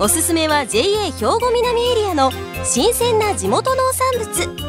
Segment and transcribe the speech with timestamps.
[0.00, 2.30] おすすめは JA 兵庫南エリアの
[2.64, 4.68] 新鮮な地元農産物。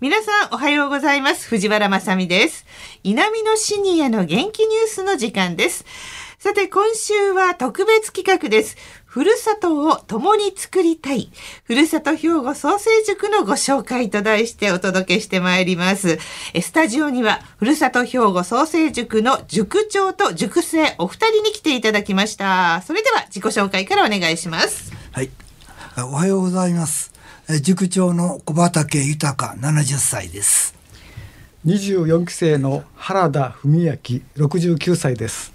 [0.00, 1.46] 皆さんおはようございます。
[1.46, 2.66] 藤原まさです。
[3.04, 5.84] 南のシニアの元気ニュースの時間です。
[6.40, 8.76] さて今週は特別企画です。
[9.12, 11.30] ふるさとを共に作りたい。
[11.64, 16.18] ふるさと兵庫創生塾のご紹介と題してお届けしてまいります。
[16.58, 22.80] スタジオには、ふるさと兵庫創生塾の塾長と塾生お二人に来ていただきました。
[22.86, 24.90] それでは自己紹介からお願いします。
[25.12, 25.28] はい。
[25.98, 27.12] おはようございます。
[27.60, 30.74] 塾長の小畑豊70歳です。
[31.66, 35.51] 24期生の原田文明69歳です。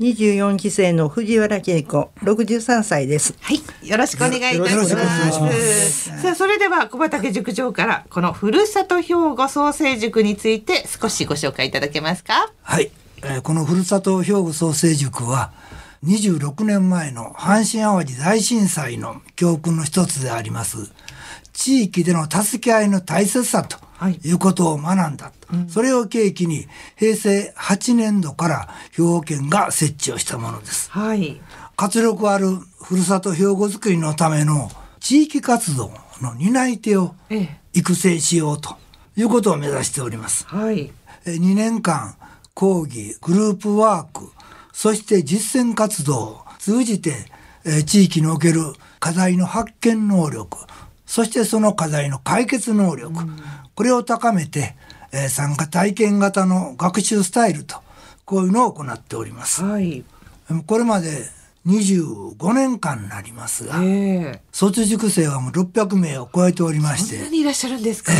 [0.00, 3.34] 24期生の藤原恵子63歳です。
[3.40, 3.88] はい。
[3.88, 6.22] よろしくお願いいたします。
[6.22, 12.52] さあそれでは小畑塾長からこのふるさと兵庫創生塾について少しご紹介いただけますか？
[12.62, 12.92] はい、
[13.24, 15.50] えー、このふるさと兵庫創生塾は
[16.04, 20.92] 26年前の阪神淡路大震災の教訓の一つであります。
[21.52, 23.78] 地域での助け合いの大切さと
[24.22, 25.32] いうことを学んだ。
[25.52, 30.90] うん、それを契機に平成8年度から兵庫県が設置をしたものです。
[30.90, 31.40] はい、
[31.76, 32.48] 活力ある
[32.82, 37.14] ふるさと兵庫づくりのための地域活動の担い手を
[37.72, 38.76] 育成しようと
[39.16, 40.46] いうことを目指しております。
[40.46, 40.92] はい、
[41.24, 42.16] 2年間
[42.54, 44.32] 講義、グループワーク、
[44.72, 47.14] そして実践活動を通じて、
[47.64, 48.60] え地域における
[48.98, 50.58] 課題の発見能力、
[51.06, 53.36] そしてその課題の解決能力、うん、
[53.78, 54.74] これを高めて、
[55.12, 57.76] えー、参加体験型の学習スタイルと
[58.24, 59.62] こういうのを行っております。
[59.62, 60.02] はい、
[60.66, 61.26] これまで
[61.64, 68.12] 25年間になりますが、えー、卒塾生はもう600名を超えておりましていらっしゃるんですか。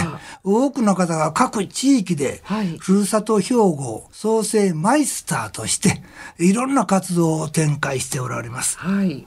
[0.45, 2.41] 多くの方が各地域で、
[2.79, 6.05] ふるさと兵庫創生マイスターとして
[6.39, 8.79] いろんな活動を展開しておられます。
[8.79, 9.27] はい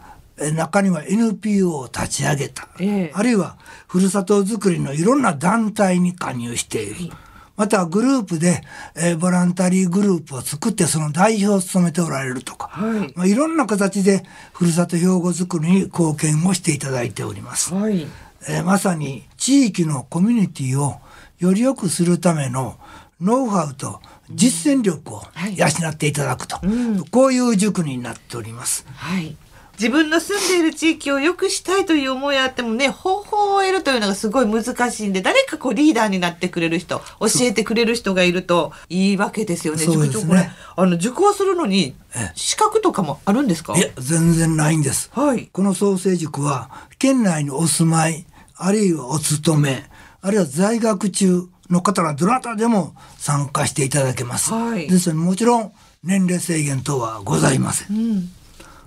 [0.51, 3.57] 中には NPO を立ち上げた、えー、あるいは
[3.87, 6.95] ふるさとづくりのいろんな団体に加入している。
[6.95, 7.11] はい。
[7.57, 8.63] またグループで、
[8.95, 18.07] えー、ボランタリーグループを作ってその代表を務めておられるとか、はい、まあ、いろんな形でふるさと兵庫づくりに貢献をしていただいております、はい、
[18.49, 21.01] えー、まさに地域のコミュニティを
[21.37, 22.79] より良くするための
[23.19, 25.23] ノウハウと実践力を
[25.55, 28.87] 養っていただくと、うん、こういう塾になっております。
[28.95, 29.37] はい
[29.81, 39.83] 自分の住んでいる地域を良くしたいという思いあってもね、方法を得るというのがすごい難しいんで、誰かこうリーダーになってくれる人、教えてくれる人がいるといいわけですよね。
[39.83, 41.95] そうですねこれ、あの、受講するのに、
[42.35, 43.75] 資格とかもあるんですか？
[43.75, 45.09] いや、全然ないんです。
[45.13, 45.49] はい。
[45.51, 46.69] この創生塾は、
[46.99, 48.27] 県内にお住まい、
[48.57, 49.89] あるいはお勤め、
[50.21, 54.53] あるいは在学中の方がどなたでも参加していただけます。
[54.53, 54.87] はい。
[54.87, 55.71] ですので、もちろん、
[56.03, 57.97] 年齢制限等はございません。
[57.97, 58.31] うん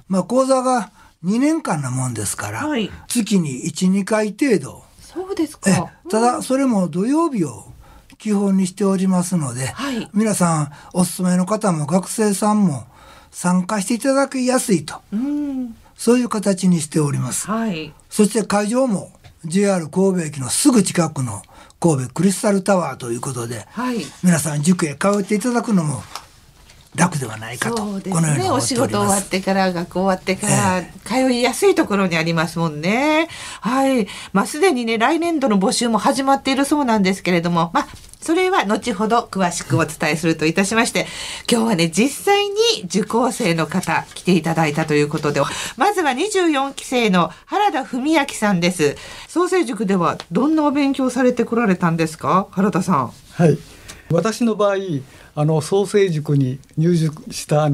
[0.08, 0.90] まあ、講座が
[1.24, 4.84] 2年間なもんですから、はい、月に1、2回程度。
[5.00, 5.92] そうですか。
[6.10, 7.66] ただ、それも土曜日を
[8.18, 12.84] 基本にしておりますので、はい、皆さん、お勤めの方も学生さんも
[13.30, 15.00] 参加していただきやすいと。
[15.12, 17.46] うんそういう形にしております。
[17.46, 19.12] はい、そして会場も
[19.44, 21.42] JR 神戸駅のすぐ近くの
[21.80, 26.02] 神戸クリスタルタワーということで、はい、皆さん塾へ通っていただくのも
[26.94, 33.28] 楽ではないかとそうですねお仕事終わってから学校終わってから、通いやすいところにありますもんね
[33.60, 37.86] はいまあすでにね来年度の募集も始まっているそうなんですけれどもまあ
[38.20, 41.06] それは後ほど詳しくお伝えするといたしまして、
[41.46, 42.54] 今日はね、実際に
[42.84, 45.42] 受講生の方来ていただいたということで、
[45.76, 48.96] まずは24期生の原田文明さんです。
[49.28, 52.48] 創生塾ではどんなお勉強されてこられたんですか？
[52.52, 53.12] 原田さん。
[53.32, 53.58] はい。
[54.10, 54.76] 私の場合、
[55.34, 57.68] あの創生塾に入塾した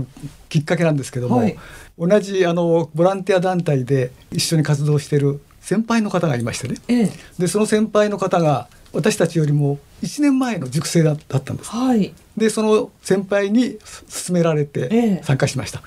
[0.48, 1.56] きっかけなんですけども、はい、
[1.98, 11.70] 同じあのボランティア団体で一緒に活動している先輩の方がいましてね、ええ、でその先輩の方が私たちよりも1年前の塾生だったんです。
[11.70, 13.78] はい、でその先輩に
[14.26, 15.82] 勧められて参加しました。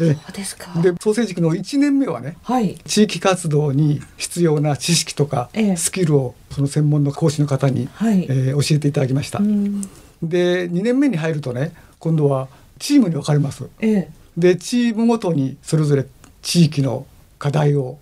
[0.00, 0.80] ええ、ですか。
[0.80, 9.40] で創生塾の1年目はね、はい、地域活動に必要な知識とかスキルをその専門の講師の方に、はい、えー、教えていただきました。
[10.22, 12.48] で2年目に入るとね今度は
[12.78, 13.68] チームに分かれます。
[13.80, 16.06] ええ、でチームごとにそれぞれ
[16.42, 17.06] 地域の
[17.38, 17.98] 課題を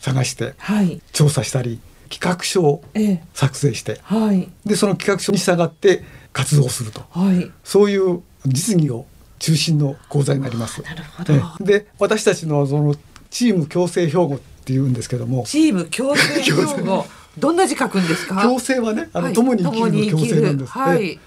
[0.00, 1.00] 探してはい。
[1.12, 1.80] 調査したり
[2.10, 3.22] 企画書をええ。
[3.34, 4.48] 作成してはい。
[4.64, 7.02] でその企画書に従って活動すると。
[7.10, 7.50] はい。
[7.64, 9.06] そういう実技を
[9.38, 10.82] 中心の講座になります。
[10.82, 11.34] なるほど。
[11.34, 11.64] ええ。
[11.64, 12.94] で私たちのその
[13.30, 15.44] チーム共生標語っていうんですけども。
[15.46, 17.06] チーム共生標語。
[17.38, 18.42] どんな字書くんですか？
[18.42, 19.34] 共生はねあの、はい。
[19.34, 21.18] 共に生きるの共生なんです、はい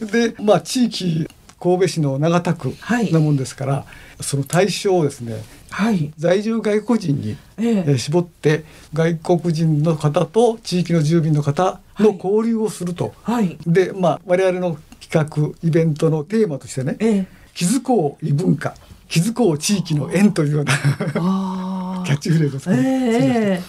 [0.00, 1.28] でまあ地域
[1.58, 3.12] 神戸市の長田区はい。
[3.12, 3.86] なもんですから、
[4.20, 6.12] その対象をですねはい。
[6.18, 7.16] 在住外国人
[7.58, 12.18] に、絞って外国人の方と地域の住民の方のはい。
[12.22, 13.56] 交流をすると、はい。
[13.66, 18.74] でまあ我々の企画イベントのテーマとしてねええ「気づこう異文化
[19.08, 20.72] 気づこう地域の縁」というような
[21.16, 23.62] あ キャッチフレーズを作りええ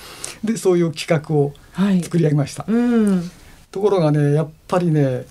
[0.44, 2.04] でそういう企画をはい。
[2.04, 2.66] 作り上げました。
[2.68, 3.32] うん。
[3.72, 5.26] ところがねやっぱりね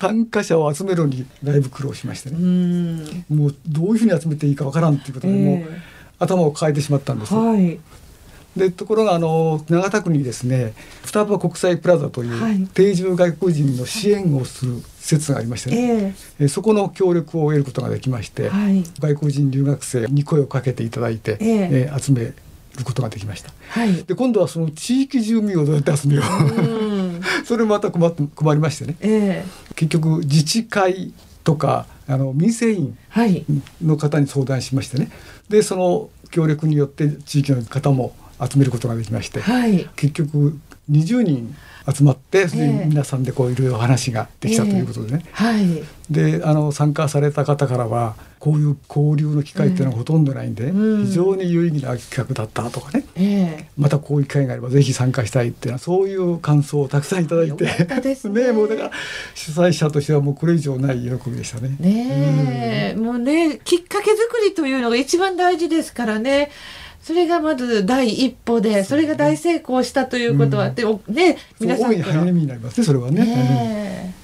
[0.00, 3.24] 参加者を集めるのにだいぶ苦労しましてうね、ん。
[3.28, 5.66] もうどういうふうに集めていいかわからんっていうことで、もうえ
[6.20, 7.34] 頭を抱えてしまったんです。
[7.34, 7.78] はい。
[8.56, 10.72] でところがあの長田区にですね
[11.04, 12.62] 双葉国際プラザといはい。
[12.62, 16.48] う定住外国人の支援をする施設がありましてね、ええ。
[16.48, 18.82] そこの協力を得ることができまして、えはい。
[18.98, 21.68] 外国人留学生に声をかけていただいて、ええ。
[21.88, 22.34] えー集める
[22.84, 23.50] ことができました。
[23.70, 24.04] はい。
[24.04, 26.87] で今度はその地域住民をどうやって集めよう、うん
[27.48, 28.96] それまた困って困りましてね。
[29.00, 29.74] ええ。
[29.74, 31.14] 結局自治会
[31.44, 33.46] とかあの民生委員はい。
[33.82, 35.10] の方に相談しましてね。
[35.48, 39.88] でその協力によって地域の方も集めることができまして、はい。
[39.96, 40.58] 結局
[40.90, 41.54] 20人
[41.90, 42.46] 集まって
[42.86, 45.82] 皆さんでこういろいろ話ができたということでね、はい。
[46.10, 51.06] であの参加された方からはこういう交流の機会っていうのはほとんどないんで、うん。
[51.06, 53.04] 非常に有意義な企画だったとかね。
[53.16, 53.68] ええ。
[53.78, 57.64] またこういう機会があればぜひ参加したいっていうのはそういう感想をたくさんいただいて。
[57.64, 58.52] よかったですね。
[58.52, 58.90] もうだから
[59.34, 61.74] 主催者としてはもうこれ以上ない喜びでしたね。
[61.80, 66.50] ねえ、もうねきっかけ作りというのが一番大事ですからね
[67.08, 70.74] それがまず第一歩でそれが大成功したということは、うん。
[70.74, 73.24] でもね皆さ大いにんから励みになりますねそれはね。
[73.24, 74.14] ねえ。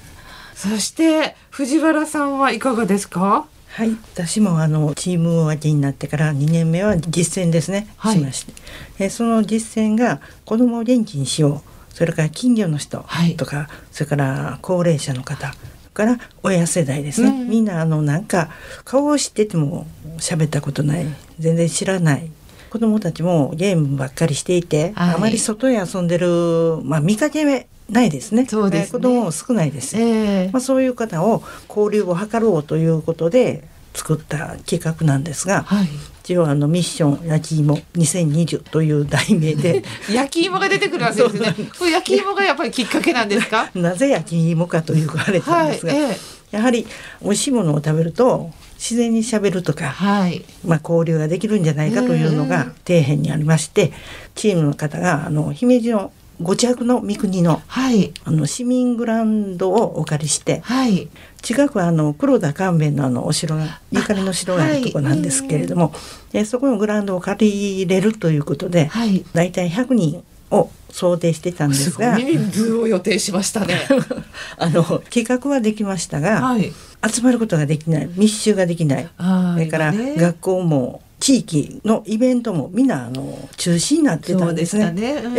[0.53, 3.47] そして藤原さんはいかがですか？
[3.69, 8.19] はい、私もあのチーム分けになってから2年目は実践ですね、はい。
[8.19, 8.53] しまして。
[8.99, 11.95] えその実践が子どもを元気にしよう。
[11.95, 13.35] それから近所の人はい。
[13.35, 15.55] とか、それから高齢者の方
[15.95, 17.49] から親世代ですね、うん。
[17.49, 18.49] みんなあのなんか
[18.83, 19.87] 顔を知ってても
[20.19, 21.07] 喋ったことない。
[21.39, 22.29] 全然知らない
[22.75, 25.15] 子どもたちもゲームばっかりしていて、はい。
[25.15, 28.45] あまり外へ遊んでる、まあ、見かけないですね。
[28.49, 28.87] そうですね。
[28.89, 29.95] え子どもも少ないです。
[29.97, 30.49] ええ。
[30.51, 33.63] まあ、そういう方を交流を図ろうということで
[33.93, 35.87] 作った企画なんですがはい。
[36.25, 39.83] 一応あのミッション焼き芋2020という題名で。
[40.11, 41.55] 焼き芋が出てくるわけですね。
[41.79, 43.69] これ焼き芋がやっぱりきっかけなんですか？
[43.75, 46.87] なぜ焼き芋かという言われたんはいですが、ええやはり
[47.21, 50.43] 美味しいものを食べると自然にしゃべるとか、はい。
[50.65, 53.91] まあ、交流ができるんじゃないかというのうんが底辺にありまして
[54.35, 56.11] チームの方があの姫路の
[56.41, 58.13] ご自宅の三国のはい。
[58.25, 61.09] あの市民グラウンドをお借りしてはい。
[61.41, 65.93] 近くはあの黒田官兵衛のあのお城がゆかりの城があるところなんですけれども、
[66.31, 69.23] でそこのグラウンドを借りれるということで、はい。
[69.33, 72.17] だいたい100人を想定してたんですが。
[72.17, 73.81] 人数を予定しましたね。
[74.57, 76.71] あの企画はできましたが、はい。
[77.07, 78.09] 集まることができない。
[78.15, 79.09] 密集ができない。
[79.17, 84.91] あそれからね学校も地域のイベントもみんなあの中止になってたんでですすね。
[84.91, 85.13] ね。
[85.23, 85.37] うん。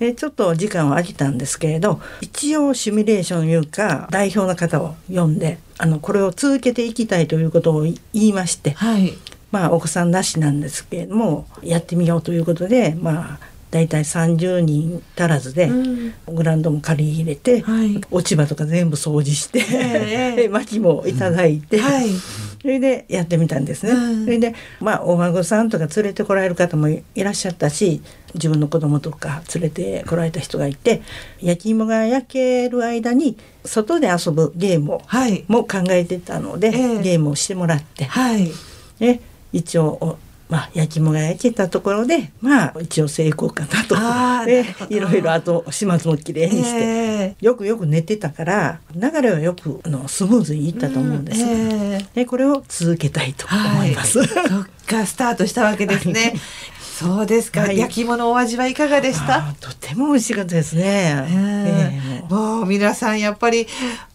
[0.00, 9.14] えちょっと時間を空けたんですけれど一応シミュレーションいうか代表の方を呼んであのこれを続けていきたいということを言いましてはい。
[9.50, 16.14] まあお子さんなしなんですけれどもやってみようということでまあ大体30人足らずで、うん。
[16.28, 17.98] グラウンドも借り入れて、はい。
[18.10, 20.48] 落ち葉とか全部掃除して、ええ。
[20.52, 22.10] 薪もいただいて、はい。
[22.60, 23.92] それでやってみたんですね。
[23.92, 24.24] うん。
[24.26, 28.02] それでまあお孫さんとか連れてこられる方もいらっしゃったし
[28.34, 31.00] 自分の子供とか連れてこられた人がいて
[31.40, 35.00] 焼き芋が焼ける間に外で遊ぶゲーム
[35.48, 37.02] も考えてたので、ええ。
[37.02, 38.50] ゲームをしてもらって、はい。
[38.98, 40.18] で一応お
[40.52, 43.96] まあ、焼き芋が焼けたところでまあ一応成功かなと。
[44.44, 51.46] でいろいろあと始末もきれいにして、えよくよく寝てたから流れはよくあのスムーズにいったと思うんです、え
[52.02, 54.20] えでこれを続けたいと思はいいます。
[54.28, 54.36] そっ
[54.86, 56.34] かスタートしたわけですね。
[57.02, 57.78] そうですか、はい。
[57.78, 59.54] 焼き芋のお味はいかがでした？
[59.58, 60.82] とても美味しかったですね。
[60.84, 63.66] ええええもう皆さんやっぱり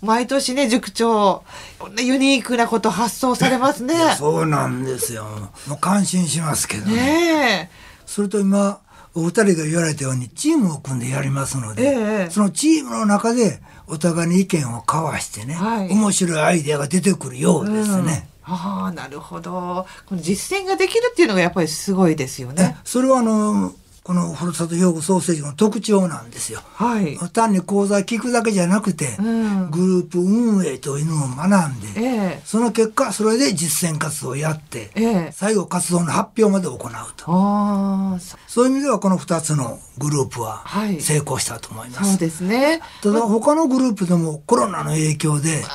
[0.01, 1.43] 毎年ね塾長
[1.77, 3.93] こんなユニークなこと発想されますね。
[4.17, 5.25] そうなんですよ。
[5.67, 6.95] もう感心しますけどね。
[6.95, 7.71] ね
[8.07, 8.79] それと今
[9.13, 15.89] お二人が言われたようにチームを組んでやりますので、ええそのチームの中でお互いに意見を交わしてね、はい。
[15.89, 18.27] 面白いアイデアが出てくるようですね。
[18.47, 18.53] うん。
[18.53, 19.85] ああなるほど。
[20.07, 22.77] この実践ができるっていうのがやっぱりすごいですよね。
[22.83, 23.73] それはあの
[24.07, 26.61] このふるさと兵庫ソーセージの特徴なんですよ。
[26.75, 27.17] はい。
[27.33, 32.03] 単に講座聞くだけじゃなくて、うんグループ運営というのを学んで、え
[32.37, 36.79] えその結果それで実践活動をやって、ええ最後活動の発表まで行う
[37.17, 37.25] と
[38.19, 42.11] そそういう意味ではこの2つのグループははい成功したと思います。
[42.11, 42.79] そうですね。
[43.03, 45.65] ただ他のグループでもコロナの影響で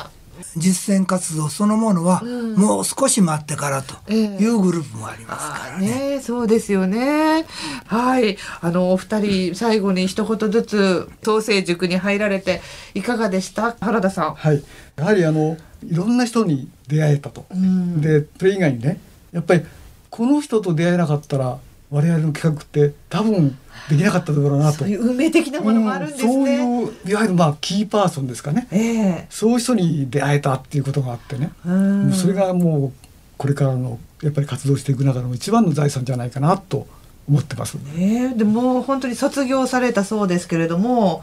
[0.57, 2.23] 実践活動そのものは
[2.57, 6.17] もう少し待ってからというグループもありますからね。
[6.17, 7.45] ねそうですよね。
[7.87, 8.37] はい。
[8.61, 12.61] あの、お二人、最後に一言ずつ、創生塾に入られて、
[12.95, 13.77] いかがでした？
[13.81, 14.35] 原田さん。
[14.35, 14.63] はい、
[14.97, 19.01] やはりあのいろんな人に出会えたと、んでそれ以外にね
[19.33, 19.63] やっぱり
[20.11, 21.59] この人と出会えなかったら
[21.93, 23.57] 我々の企画って多分
[23.91, 26.57] できなかっただろうなとそういう運命的なものもあるんですうんね。
[26.57, 32.93] そういういわゆるまあキーパーソンですかねええそういう人に出会えたっていうことがあってね、うんそれがもう
[33.37, 36.87] これからのやっぱり活動していく中の一番の財産じゃないかなと
[37.29, 37.75] 思ってます。
[37.75, 41.23] ねえでもう本当に卒業されたそうですけれども、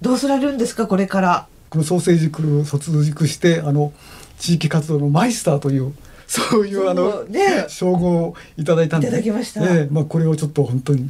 [0.00, 1.46] どうされるんですか、これから。
[1.70, 3.92] この創生塾卒塾してあの
[4.38, 5.92] 地域活動のマイスターという
[6.28, 7.64] そういうあそのうね。
[7.68, 9.08] 称号をいただいたんで。
[9.08, 9.64] いただきました。
[9.64, 11.08] ええまあ、これをちょっと本当に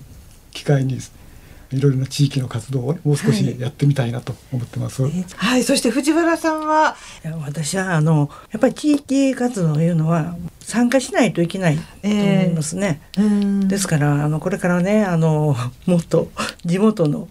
[0.52, 0.98] 機会に
[1.70, 3.36] いろいろな地域の活動をねもう少はい。
[3.36, 5.02] しやってみたいなと思ってます。
[5.36, 6.96] はい、そして藤原さんは、
[7.44, 13.00] 私はあのやっぱり地域活動というのは参加しないといけないと思いますね。
[13.18, 13.68] うん。
[13.68, 15.56] ですからあのこれからねあの
[15.86, 16.30] もっと
[16.64, 17.28] 地元の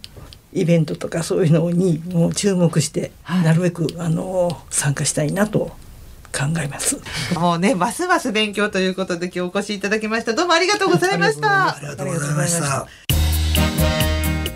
[0.54, 3.44] イベントとかそういうのにもう注目して、はい。
[3.46, 5.72] なるべくあの参加したいなと
[6.32, 7.00] 考えます。
[7.36, 10.34] もうね、ますます勉強ということで今日お越しいただきました。
[10.34, 11.80] どうもありがとうございましたあ。
[11.82, 12.88] りがとうございました。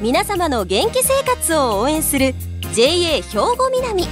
[0.01, 2.33] 皆様の元気生活を応援する
[2.73, 4.07] JA 兵庫南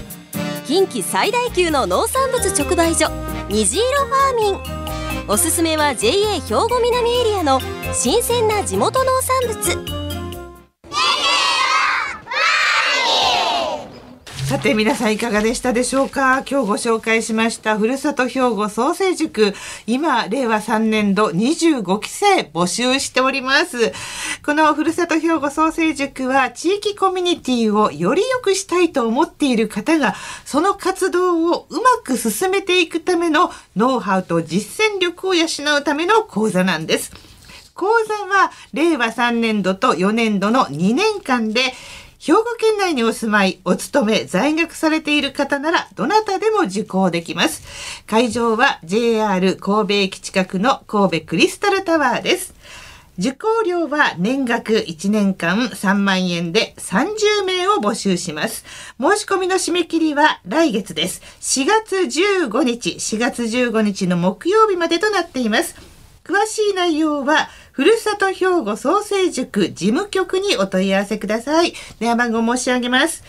[0.66, 3.10] 近畿最大級の農産物直売所
[3.50, 7.60] 虹色ファーミンおすすめは JA 兵庫南エリアの
[7.92, 9.99] 新鮮な地元農産物
[14.50, 16.38] さて皆さんいかがでしたでしょうか？
[16.38, 19.54] 今日ご紹介しましたふるさと兵庫創生塾
[19.86, 23.94] 今令和3年度25期生募集しております。
[24.44, 30.16] このふるさと兵庫創生塾は地域コミュニティをより良くしたいと思っている方が
[30.46, 35.46] その活動をうまく進めていくためのノウハウと実践力を養
[35.80, 37.12] うための講座なんです。
[37.76, 41.62] 講座は令和3年度と4年度の2年間で
[42.20, 47.64] 兵庫県内にお住まい、お勤め、在学されている方なら、どなたでも受講できます。
[48.08, 52.54] 会場は JR 神戸駅近くの神戸クリスタルタワーです。
[53.18, 58.66] 受講料は年額1年間3万円で30名を募集します。
[59.00, 61.22] 申し込みの締め切りは来月です。
[61.40, 65.74] 4月15日、4月15日の木曜日までとなっています。
[66.26, 67.50] 詳しい内容は、
[67.80, 71.74] ふるさと兵庫創生塾事務局にお問い合わせください。
[72.00, 73.24] 電話番号申し上げます。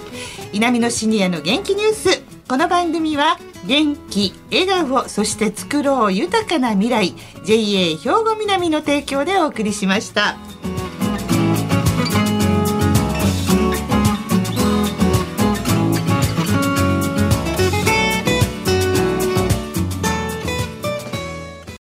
[0.52, 2.22] 稲美のシニアの元気ニュース。
[2.48, 10.36] この番組は元気、笑顔、そして作ろう豊かな未来 JA 兵庫南の提供でお送りしました。